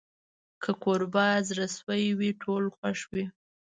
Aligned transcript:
کوربه 0.83 1.25
که 1.35 1.43
زړه 1.47 1.67
سوي 1.77 2.05
وي، 2.19 2.31
ټول 2.41 2.63
خوښ 2.75 2.99
وي. 3.11 3.25